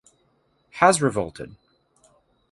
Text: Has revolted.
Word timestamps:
Has 0.71 0.99
revolted. 0.99 1.55